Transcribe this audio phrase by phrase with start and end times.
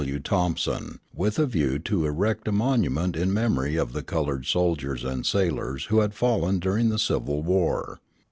[0.01, 0.19] W.
[0.19, 5.23] Thompson, with a view to erect a monument in memory of the colored soldiers and
[5.27, 7.99] sailors who had fallen during the Civil War.